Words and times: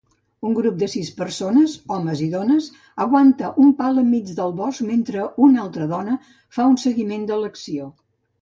Un 0.51 0.53
grup 0.59 0.77
de 0.83 0.87
sis 0.93 1.09
persones, 1.17 1.75
homes 1.95 2.23
i 2.27 2.29
dones, 2.31 2.69
aguanta 3.05 3.51
un 3.65 3.75
pal 3.83 4.01
enmig 4.05 4.33
del 4.41 4.57
bosc 4.63 4.85
mentre 4.89 5.29
una 5.49 5.63
altra 5.67 5.89
dona 5.95 6.19
fa 6.59 6.67
un 6.73 6.81
seguiment 6.89 7.29
de 7.33 7.43
l'acció. 7.45 7.93